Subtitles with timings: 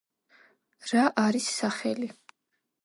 [0.93, 2.13] რა არის სახელი